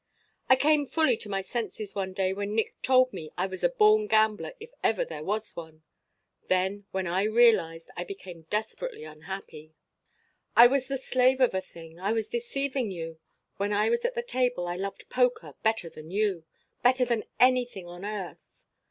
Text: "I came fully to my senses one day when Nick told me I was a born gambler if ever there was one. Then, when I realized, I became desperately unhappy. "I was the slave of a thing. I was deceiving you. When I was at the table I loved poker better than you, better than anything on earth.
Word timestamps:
"I 0.49 0.55
came 0.55 0.87
fully 0.87 1.15
to 1.17 1.29
my 1.29 1.41
senses 1.41 1.93
one 1.93 2.13
day 2.13 2.33
when 2.33 2.55
Nick 2.55 2.81
told 2.81 3.13
me 3.13 3.29
I 3.37 3.45
was 3.45 3.63
a 3.63 3.69
born 3.69 4.07
gambler 4.07 4.53
if 4.59 4.71
ever 4.83 5.05
there 5.05 5.23
was 5.23 5.55
one. 5.55 5.83
Then, 6.47 6.85
when 6.89 7.05
I 7.05 7.21
realized, 7.21 7.91
I 7.95 8.03
became 8.03 8.47
desperately 8.49 9.03
unhappy. 9.03 9.75
"I 10.55 10.65
was 10.65 10.87
the 10.87 10.97
slave 10.97 11.39
of 11.39 11.53
a 11.53 11.61
thing. 11.61 11.99
I 11.99 12.13
was 12.13 12.29
deceiving 12.29 12.89
you. 12.89 13.19
When 13.57 13.71
I 13.71 13.91
was 13.91 14.03
at 14.03 14.15
the 14.15 14.23
table 14.23 14.67
I 14.67 14.75
loved 14.75 15.07
poker 15.07 15.53
better 15.61 15.87
than 15.87 16.09
you, 16.09 16.45
better 16.81 17.05
than 17.05 17.25
anything 17.39 17.85
on 17.85 18.03
earth. 18.03 18.65